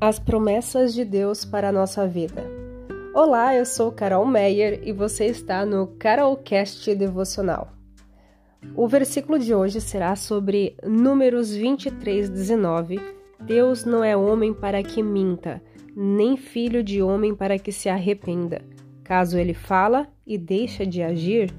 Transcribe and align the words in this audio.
As 0.00 0.16
promessas 0.16 0.94
de 0.94 1.04
Deus 1.04 1.44
para 1.44 1.70
a 1.70 1.72
nossa 1.72 2.06
vida. 2.06 2.48
Olá, 3.12 3.56
eu 3.56 3.66
sou 3.66 3.90
Carol 3.90 4.24
Meyer 4.24 4.80
e 4.84 4.92
você 4.92 5.24
está 5.26 5.66
no 5.66 5.88
Carolcast 5.98 6.94
Devocional. 6.94 7.72
O 8.76 8.86
versículo 8.86 9.40
de 9.40 9.52
hoje 9.52 9.80
será 9.80 10.14
sobre 10.14 10.76
Números 10.84 11.52
23, 11.52 12.30
19. 12.30 13.00
Deus 13.40 13.84
não 13.84 14.04
é 14.04 14.16
homem 14.16 14.54
para 14.54 14.84
que 14.84 15.02
minta, 15.02 15.60
nem 15.96 16.36
filho 16.36 16.80
de 16.80 17.02
homem 17.02 17.34
para 17.34 17.58
que 17.58 17.72
se 17.72 17.88
arrependa. 17.88 18.62
Caso 19.02 19.36
ele 19.36 19.52
fala 19.52 20.06
e 20.24 20.38
deixa 20.38 20.86
de 20.86 21.02
agir, 21.02 21.52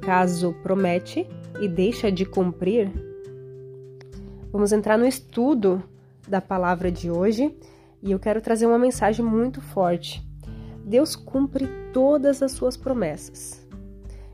caso 0.00 0.56
promete 0.62 1.28
e 1.60 1.68
deixa 1.68 2.10
de 2.10 2.24
cumprir. 2.24 2.90
Vamos 4.50 4.72
entrar 4.72 4.96
no 4.96 5.04
estudo 5.06 5.82
da 6.26 6.40
palavra 6.40 6.90
de 6.90 7.10
hoje 7.10 7.54
e 8.04 8.12
eu 8.12 8.18
quero 8.18 8.42
trazer 8.42 8.66
uma 8.66 8.78
mensagem 8.78 9.24
muito 9.24 9.62
forte. 9.62 10.22
Deus 10.84 11.16
cumpre 11.16 11.66
todas 11.90 12.42
as 12.42 12.52
suas 12.52 12.76
promessas. 12.76 13.66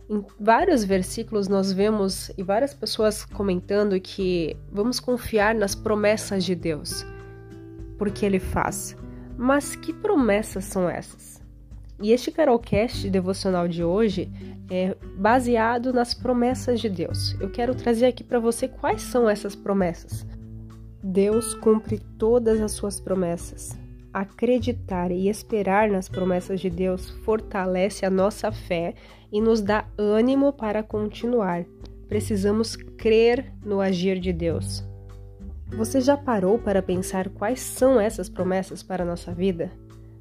Em 0.09 0.25
vários 0.41 0.83
versículos 0.83 1.47
nós 1.47 1.73
vemos 1.73 2.33
e 2.37 2.43
várias 2.43 2.75
pessoas 2.75 3.25
comentando 3.25 3.99
que 4.01 4.57
vamos 4.73 4.99
confiar 4.99 5.55
nas 5.55 5.77
promessas 5.77 6.45
de 6.45 6.57
Deus, 6.57 7.07
porque 7.97 8.27
Ele 8.27 8.41
faz. 8.41 8.97
Mas 9.39 9.77
que 9.77 9.93
promessas 9.93 10.65
são 10.65 10.91
essas? 10.91 11.41
E 12.03 12.11
este 12.11 12.33
Carolcast 12.33 13.09
devocional 13.09 13.69
de 13.69 13.85
hoje 13.85 14.29
é 14.69 14.97
baseado 15.17 15.93
nas 15.93 16.13
promessas 16.13 16.81
de 16.81 16.89
Deus. 16.89 17.37
Eu 17.39 17.51
quero 17.51 17.75
trazer 17.75 18.07
aqui 18.07 18.25
para 18.25 18.41
você 18.41 18.67
quais 18.67 19.03
são 19.03 19.31
essas 19.31 19.55
promessas. 19.55 20.27
Deus 21.03 21.55
cumpre 21.55 21.99
todas 22.19 22.61
as 22.61 22.73
suas 22.73 23.01
promessas. 23.01 23.79
Acreditar 24.13 25.11
e 25.11 25.29
esperar 25.29 25.89
nas 25.89 26.09
promessas 26.09 26.61
de 26.61 26.69
Deus 26.69 27.09
fortalece 27.25 28.05
a 28.05 28.11
nossa 28.11 28.53
fé 28.53 28.95
e 29.33 29.41
nos 29.41 29.63
dá 29.63 29.87
ânimo 29.97 30.53
para 30.53 30.83
continuar. 30.83 31.65
Precisamos 32.07 32.77
crer 32.77 33.53
no 33.65 33.81
agir 33.81 34.19
de 34.19 34.33
Deus. 34.33 34.85
Você 35.69 36.01
já 36.01 36.17
parou 36.17 36.59
para 36.59 36.83
pensar 36.83 37.31
quais 37.31 37.61
são 37.61 37.99
essas 38.01 38.29
promessas 38.29 38.83
para 38.83 39.03
a 39.03 39.07
nossa 39.07 39.33
vida? 39.33 39.71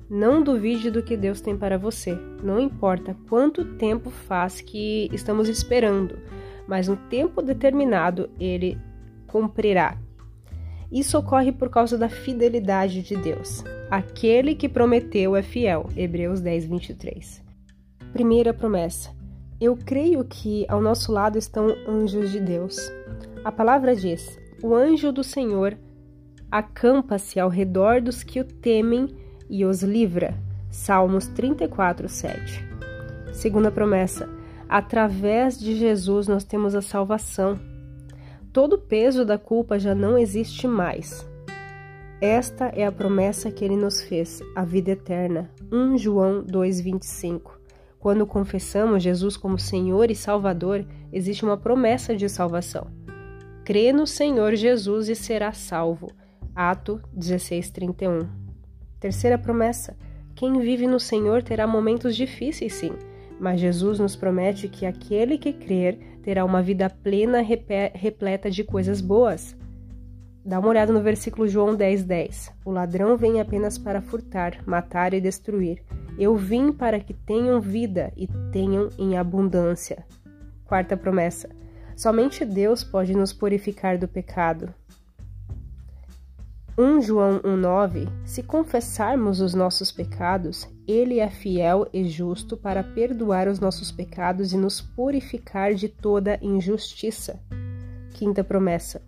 Não 0.10 0.42
duvide 0.42 0.90
do 0.90 1.04
que 1.04 1.18
Deus 1.18 1.42
tem 1.42 1.58
para 1.58 1.78
você. 1.78 2.18
Não 2.42 2.60
importa 2.60 3.18
quanto 3.28 3.66
tempo 3.76 4.10
faz 4.10 4.62
que 4.62 5.10
estamos 5.12 5.50
esperando, 5.50 6.20
mas 6.68 6.88
no 6.88 6.96
tempo 6.96 7.42
determinado 7.42 8.30
ele 8.40 8.78
cumprirá. 9.28 9.98
Isso 10.92 11.18
ocorre 11.18 11.52
por 11.52 11.70
causa 11.70 11.98
da 11.98 12.10
fidelidade 12.10 13.04
de 13.04 13.16
Deus. 13.16 13.64
Aquele 13.92 14.56
que 14.56 14.68
prometeu 14.68 15.36
é 15.36 15.44
fiel. 15.44 15.88
Hebreus 15.96 16.42
10, 16.42 16.66
23. 16.66 17.44
Primeira 18.12 18.54
promessa. 18.54 19.12
Eu 19.62 19.78
creio 19.78 20.24
que 20.24 20.66
ao 20.68 20.82
nosso 20.82 21.12
lado 21.12 21.38
estão 21.38 21.68
anjos 21.88 22.32
de 22.32 22.40
Deus. 22.40 22.78
A 23.44 23.52
palavra 23.52 23.96
diz: 23.96 24.40
O 24.64 24.74
anjo 24.74 25.12
do 25.12 25.24
Senhor 25.24 25.78
acampa-se 26.50 27.40
ao 27.40 27.50
redor 27.50 28.02
dos 28.02 28.24
que 28.24 28.40
o 28.40 28.46
temem 28.46 29.16
e 29.50 29.66
os 29.66 29.84
livra. 29.84 30.36
Salmos 30.72 31.28
34, 31.28 32.08
7. 32.08 32.66
Segunda 33.34 33.72
promessa. 33.72 34.30
Através 34.68 35.60
de 35.60 35.76
Jesus 35.76 36.28
nós 36.28 36.44
temos 36.44 36.76
a 36.76 36.82
salvação 36.82 37.60
todo 38.52 38.74
o 38.74 38.78
peso 38.80 39.24
da 39.24 39.38
culpa 39.38 39.80
já 39.80 39.94
não 39.94 40.18
existe 40.18 40.68
mais. 40.68 41.28
Esta 42.22 42.66
é 42.76 42.86
a 42.86 42.92
promessa 42.92 43.52
que 43.52 43.64
ele 43.64 43.78
nos 43.78 44.02
fez, 44.02 44.42
a 44.56 44.66
vida 44.66 44.92
eterna. 44.92 45.50
1 45.72 45.98
João 45.98 46.44
2:25. 46.44 47.60
Quando 48.00 48.26
confessamos 48.26 49.04
Jesus 49.04 49.38
como 49.38 49.60
Senhor 49.60 50.10
e 50.10 50.16
Salvador, 50.16 50.86
existe 51.14 51.44
uma 51.44 51.58
promessa 51.58 52.16
de 52.16 52.28
salvação. 52.28 52.88
Crê 53.64 53.94
no 53.94 54.08
Senhor 54.08 54.56
Jesus 54.56 55.10
e 55.10 55.16
será 55.16 55.54
salvo. 55.54 56.12
Ato 56.56 57.02
16:31. 57.16 58.28
Terceira 59.00 59.38
promessa: 59.38 59.96
quem 60.36 60.60
vive 60.60 60.88
no 60.88 61.00
Senhor 61.00 61.44
terá 61.44 61.68
momentos 61.68 62.16
difíceis, 62.16 62.74
sim, 62.74 62.94
mas 63.40 63.60
Jesus 63.60 64.00
nos 64.00 64.16
promete 64.16 64.68
que 64.68 64.86
aquele 64.86 65.38
que 65.38 65.54
crer 65.54 65.98
terá 66.22 66.44
uma 66.44 66.62
vida 66.62 66.90
plena, 66.90 67.42
repleta 67.42 68.52
de 68.52 68.64
coisas 68.64 69.02
boas. 69.02 69.56
Dá 70.46 70.60
uma 70.60 70.70
olhada 70.70 70.92
no 70.92 71.02
versículo 71.02 71.48
João 71.48 71.76
10, 71.76 72.04
10. 72.04 72.54
O 72.66 72.72
ladrão 72.72 73.16
vem 73.18 73.40
apenas 73.40 73.78
para 73.78 74.02
furtar, 74.02 74.64
matar 74.66 75.14
e 75.14 75.22
destruir. 75.22 75.82
Eu 76.18 76.36
vim 76.36 76.72
para 76.72 77.00
que 77.00 77.14
tenham 77.14 77.62
vida 77.62 78.12
e 78.16 78.28
tenham 78.52 78.90
em 78.98 79.18
abundância. 79.18 80.06
Quarta 80.66 80.98
promessa. 80.98 81.50
Somente 81.96 82.46
Deus 82.46 82.84
pode 82.84 83.14
nos 83.14 83.34
purificar 83.34 83.98
do 83.98 84.08
pecado. 84.08 84.74
1 86.78 87.02
João 87.02 87.40
1,9: 87.40 88.08
Se 88.24 88.42
confessarmos 88.42 89.42
os 89.42 89.54
nossos 89.54 89.92
pecados, 89.92 90.68
Ele 90.90 91.20
é 91.20 91.30
fiel 91.30 91.88
e 91.94 92.06
justo 92.06 92.58
para 92.58 92.84
perdoar 92.84 93.48
os 93.48 93.60
nossos 93.60 93.92
pecados 93.92 94.54
e 94.54 94.58
nos 94.58 94.82
purificar 94.82 95.76
de 95.76 95.88
toda 95.88 96.40
injustiça. 96.42 97.40
Quinta 98.16 98.44
promessa: 98.44 99.00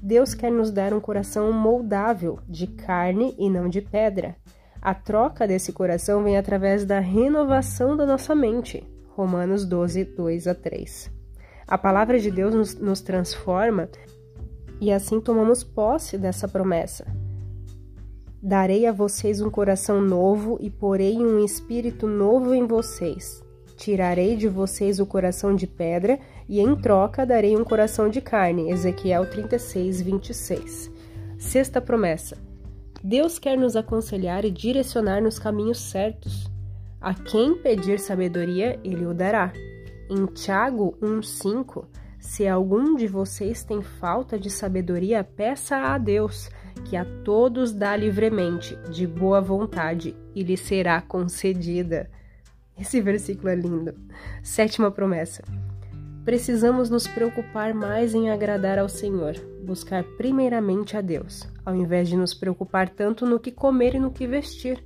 Deus 0.00 0.34
quer 0.34 0.52
nos 0.52 0.70
dar 0.70 0.94
um 0.94 1.00
coração 1.00 1.50
moldável, 1.50 2.38
de 2.48 2.68
carne 2.68 3.34
e 3.36 3.50
não 3.50 3.68
de 3.68 3.80
pedra. 3.80 4.36
A 4.80 4.94
troca 4.94 5.48
desse 5.48 5.72
coração 5.72 6.22
vem 6.22 6.36
através 6.36 6.84
da 6.84 7.00
renovação 7.00 7.96
da 7.96 8.06
nossa 8.06 8.32
mente. 8.32 8.84
Romanos 9.08 9.64
12, 9.64 10.04
2 10.04 10.46
a 10.46 10.54
3. 10.54 11.10
A 11.66 11.76
palavra 11.76 12.20
de 12.20 12.30
Deus 12.30 12.54
nos, 12.54 12.74
nos 12.76 13.00
transforma 13.00 13.88
e 14.80 14.92
assim 14.92 15.20
tomamos 15.20 15.64
posse 15.64 16.16
dessa 16.16 16.46
promessa. 16.46 17.04
Darei 18.42 18.86
a 18.86 18.92
vocês 18.92 19.40
um 19.40 19.50
coração 19.50 20.00
novo 20.00 20.58
e 20.60 20.70
porei 20.70 21.16
um 21.16 21.42
espírito 21.42 22.06
novo 22.06 22.54
em 22.54 22.66
vocês. 22.66 23.42
Tirarei 23.76 24.36
de 24.36 24.48
vocês 24.48 25.00
o 25.00 25.06
coração 25.06 25.54
de 25.54 25.66
pedra 25.66 26.18
e 26.48 26.60
em 26.60 26.76
troca 26.76 27.26
darei 27.26 27.56
um 27.56 27.64
coração 27.64 28.08
de 28.08 28.20
carne. 28.20 28.70
Ezequiel 28.70 29.28
36, 29.28 30.02
26. 30.02 30.90
Sexta 31.38 31.80
promessa. 31.80 32.36
Deus 33.02 33.38
quer 33.38 33.56
nos 33.56 33.76
aconselhar 33.76 34.44
e 34.44 34.50
direcionar 34.50 35.22
nos 35.22 35.38
caminhos 35.38 35.80
certos. 35.80 36.50
A 37.00 37.14
quem 37.14 37.56
pedir 37.56 37.98
sabedoria, 37.98 38.78
ele 38.84 39.06
o 39.06 39.14
dará. 39.14 39.52
Em 40.10 40.26
Tiago 40.26 40.96
1,5 41.02 41.84
se 42.26 42.46
algum 42.46 42.96
de 42.96 43.06
vocês 43.06 43.62
tem 43.62 43.80
falta 43.80 44.36
de 44.36 44.50
sabedoria, 44.50 45.22
peça 45.22 45.76
a 45.76 45.96
Deus, 45.96 46.50
que 46.88 46.96
a 46.96 47.04
todos 47.24 47.72
dá 47.72 47.96
livremente, 47.96 48.76
de 48.90 49.06
boa 49.06 49.40
vontade, 49.40 50.16
e 50.34 50.42
lhe 50.42 50.56
será 50.56 51.00
concedida. 51.00 52.08
Esse 52.78 53.00
versículo 53.00 53.48
é 53.48 53.56
lindo. 53.56 53.94
Sétima 54.42 54.90
promessa. 54.90 55.42
Precisamos 56.24 56.88
nos 56.88 57.06
preocupar 57.06 57.74
mais 57.74 58.14
em 58.14 58.30
agradar 58.30 58.78
ao 58.78 58.88
Senhor, 58.88 59.34
buscar 59.64 60.04
primeiramente 60.16 60.96
a 60.96 61.00
Deus, 61.00 61.48
ao 61.64 61.74
invés 61.74 62.08
de 62.08 62.16
nos 62.16 62.34
preocupar 62.34 62.88
tanto 62.88 63.26
no 63.26 63.40
que 63.40 63.50
comer 63.50 63.96
e 63.96 63.98
no 63.98 64.12
que 64.12 64.26
vestir. 64.26 64.84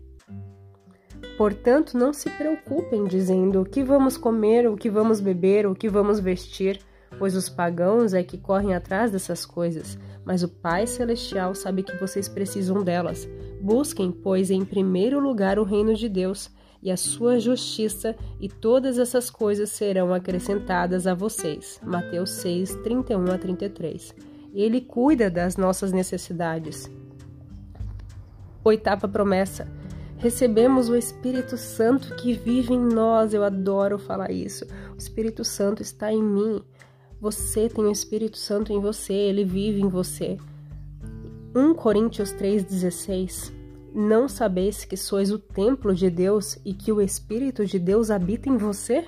Portanto, 1.37 1.99
não 1.99 2.13
se 2.13 2.31
preocupem 2.31 3.05
dizendo 3.05 3.61
o 3.61 3.65
que 3.65 3.83
vamos 3.83 4.17
comer, 4.17 4.69
o 4.69 4.77
que 4.77 4.89
vamos 4.89 5.21
beber, 5.21 5.67
o 5.67 5.75
que 5.75 5.89
vamos 5.89 6.19
vestir 6.21 6.81
pois 7.21 7.37
os 7.37 7.51
pagãos 7.51 8.15
é 8.15 8.23
que 8.23 8.39
correm 8.39 8.73
atrás 8.75 9.11
dessas 9.11 9.45
coisas, 9.45 9.99
mas 10.25 10.43
o 10.43 10.49
Pai 10.49 10.87
Celestial 10.87 11.55
sabe 11.55 11.83
que 11.83 11.95
vocês 11.99 12.31
precisam 12.31 12.83
delas. 12.83 13.29
Busquem, 13.61 14.11
pois, 14.11 14.51
em 14.51 14.65
primeiro 14.65 15.21
lugar 15.21 15.59
o 15.59 15.63
reino 15.63 15.95
de 15.95 16.09
Deus 16.09 16.51
e 16.83 16.91
a 16.91 16.97
sua 16.97 17.39
justiça, 17.39 18.17
e 18.41 18.49
todas 18.49 18.99
essas 18.99 19.29
coisas 19.29 19.69
serão 19.69 20.15
acrescentadas 20.15 21.07
a 21.07 21.13
vocês. 21.13 21.79
Mateus 21.85 22.31
6, 22.31 22.77
31 22.77 23.31
a 23.33 23.37
33. 23.37 24.15
Ele 24.55 24.81
cuida 24.81 25.29
das 25.29 25.59
nossas 25.59 25.93
necessidades. 25.93 26.91
Oitava 28.65 29.07
promessa. 29.07 29.69
Recebemos 30.17 30.89
o 30.89 30.97
Espírito 30.97 31.59
Santo 31.59 32.17
que 32.17 32.33
vive 32.33 32.73
em 32.73 32.81
nós. 32.81 33.35
Eu 33.35 33.45
adoro 33.45 33.99
falar 33.99 34.31
isso. 34.31 34.65
O 34.95 34.97
Espírito 34.97 35.45
Santo 35.45 35.83
está 35.83 36.11
em 36.11 36.23
mim. 36.23 36.63
Você 37.21 37.69
tem 37.69 37.85
o 37.85 37.93
Espírito 37.93 38.39
Santo 38.39 38.73
em 38.73 38.81
você, 38.81 39.13
ele 39.13 39.45
vive 39.45 39.83
em 39.83 39.89
você. 39.89 40.39
1 41.55 41.75
Coríntios 41.75 42.33
3,16 42.33 43.53
Não 43.95 44.27
sabeis 44.27 44.87
que 44.87 44.97
sois 44.97 45.31
o 45.31 45.39
templo 45.39 45.95
de 45.95 46.09
Deus 46.09 46.59
e 46.65 46.73
que 46.73 46.91
o 46.91 46.99
Espírito 46.99 47.67
de 47.67 47.79
Deus 47.79 48.11
habita 48.11 48.49
em 48.49 48.57
você? 48.57 49.07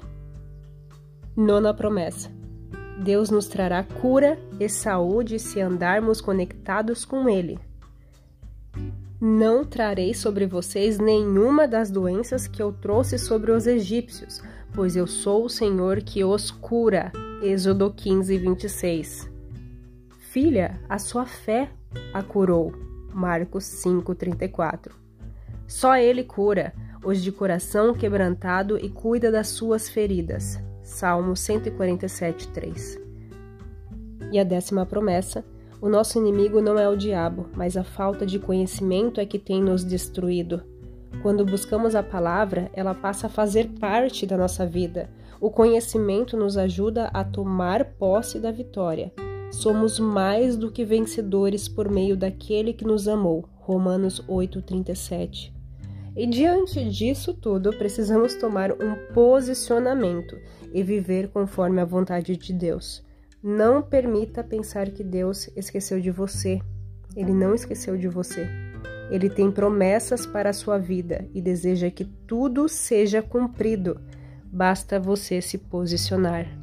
Nona 1.35 1.73
promessa. 1.73 2.31
Deus 3.03 3.31
nos 3.31 3.47
trará 3.47 3.83
cura 3.83 4.39
e 4.61 4.69
saúde 4.69 5.39
se 5.39 5.59
andarmos 5.59 6.21
conectados 6.21 7.07
com 7.07 7.31
Ele. 7.31 7.59
Não 9.19 9.65
trarei 9.65 10.13
sobre 10.13 10.47
vocês 10.47 10.99
nenhuma 10.99 11.67
das 11.67 11.91
doenças 11.91 12.47
que 12.47 12.63
eu 12.63 12.75
trouxe 12.75 13.17
sobre 13.19 13.53
os 13.53 13.67
egípcios, 13.67 14.43
pois 14.75 14.97
eu 14.97 15.07
sou 15.07 15.47
o 15.47 15.49
Senhor 15.49 16.03
que 16.03 16.23
os 16.23 16.51
cura. 16.51 17.11
Êxodo 17.43 17.93
15, 17.93 18.39
26. 18.39 19.29
Filha, 20.31 20.81
a 20.89 20.97
sua 20.97 21.27
fé 21.27 21.71
a 22.15 22.23
curou. 22.23 22.73
Marcos 23.13 23.65
5, 23.65 24.15
34. 24.15 24.95
Só 25.67 25.97
Ele 25.97 26.23
cura 26.23 26.73
os 27.05 27.21
de 27.21 27.33
coração 27.33 27.95
quebrantado 27.95 28.79
e 28.79 28.89
cuida 28.89 29.29
das 29.29 29.49
suas 29.49 29.89
feridas. 29.89 30.57
Salmo 30.85 31.35
147, 31.35 32.47
3. 32.47 33.01
E 34.31 34.39
a 34.39 34.45
décima 34.45 34.87
promessa: 34.87 35.45
o 35.81 35.89
nosso 35.89 36.19
inimigo 36.21 36.61
não 36.61 36.79
é 36.79 36.89
o 36.89 36.97
diabo, 36.97 37.49
mas 37.57 37.77
a 37.77 37.83
falta 37.83 38.25
de 38.25 38.39
conhecimento 38.39 39.21
é 39.21 39.27
que 39.27 39.41
tem 39.41 39.61
nos 39.61 39.83
destruído. 39.83 40.63
Quando 41.23 41.45
buscamos 41.45 41.97
a 41.97 42.05
palavra, 42.05 42.71
ela 42.73 42.95
passa 42.95 43.27
a 43.27 43.31
fazer 43.31 43.69
parte 43.81 44.25
da 44.27 44.37
nossa 44.37 44.65
vida. 44.65 45.11
O 45.43 45.51
conhecimento 45.51 46.37
nos 46.37 46.57
ajuda 46.57 47.07
a 47.13 47.25
tomar 47.25 47.97
posse 47.97 48.39
da 48.39 48.53
vitória. 48.53 49.13
Somos 49.51 49.99
mais 49.99 50.57
do 50.57 50.71
que 50.71 50.85
vencedores 50.85 51.69
por 51.69 51.91
meio 51.91 52.17
daquele 52.17 52.73
que 52.73 52.85
nos 52.85 53.09
amou. 53.09 53.49
Romanos 53.57 54.23
8:37. 54.29 55.53
E 56.17 56.29
diante 56.29 56.89
disso 56.89 57.35
tudo, 57.35 57.77
precisamos 57.77 58.37
tomar 58.37 58.71
um 58.71 59.13
posicionamento 59.13 60.39
e 60.73 60.81
viver 60.81 61.27
conforme 61.27 61.81
a 61.81 61.85
vontade 61.85 62.37
de 62.37 62.53
Deus. 62.53 63.05
Não 63.43 63.83
permita 63.83 64.45
pensar 64.45 64.91
que 64.91 65.03
Deus 65.03 65.51
esqueceu 65.57 66.01
de 66.01 66.13
você. 66.13 66.61
Ele 67.17 67.35
não 67.35 67.53
esqueceu 67.53 67.97
de 67.97 68.07
você. 68.07 68.47
Ele 69.11 69.29
tem 69.29 69.51
promessas 69.51 70.25
para 70.25 70.51
a 70.51 70.55
sua 70.55 70.79
vida 70.79 71.29
e 71.35 71.43
deseja 71.43 71.91
que 71.91 72.05
tudo 72.05 72.69
seja 72.69 73.21
cumprido. 73.21 74.01
Basta 74.53 75.01
você 75.01 75.41
se 75.41 75.57
posicionar. 75.57 76.62